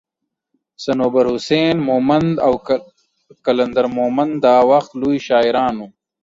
صنوبر 0.83 1.25
حسين 1.33 1.75
مومند 1.89 2.33
او 2.45 2.53
قلندر 3.45 3.85
مومند 3.97 4.33
دا 4.45 4.55
وخت 4.71 4.91
لوي 5.01 5.17
شاعران 5.27 5.75
وو 5.77 5.87